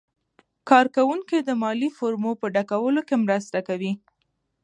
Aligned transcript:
کارکوونکي 0.69 1.37
د 1.43 1.49
مالي 1.61 1.89
فورمو 1.97 2.31
په 2.41 2.47
ډکولو 2.55 3.01
کې 3.07 3.15
مرسته 3.25 3.59
کوي. 3.67 3.93